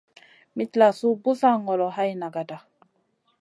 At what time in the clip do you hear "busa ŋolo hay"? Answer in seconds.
1.23-2.11